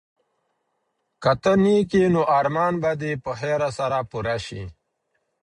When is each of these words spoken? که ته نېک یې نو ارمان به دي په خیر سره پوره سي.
که 1.21 1.31
ته 1.41 1.53
نېک 1.63 1.91
یې 1.99 2.05
نو 2.13 2.21
ارمان 2.37 2.73
به 2.81 2.91
دي 3.01 3.11
په 3.23 3.31
خیر 3.39 3.61
سره 3.77 3.97
پوره 4.09 4.37
سي. 4.45 4.61